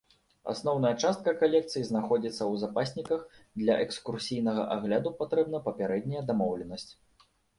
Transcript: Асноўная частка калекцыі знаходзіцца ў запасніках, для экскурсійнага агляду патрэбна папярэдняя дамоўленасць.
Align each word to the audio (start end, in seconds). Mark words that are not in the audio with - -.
Асноўная 0.51 0.93
частка 1.03 1.33
калекцыі 1.43 1.83
знаходзіцца 1.89 2.37
ў 2.37 2.53
запасніках, 2.63 3.21
для 3.63 3.73
экскурсійнага 3.83 4.61
агляду 4.77 5.09
патрэбна 5.21 5.57
папярэдняя 5.69 6.23
дамоўленасць. 6.33 6.91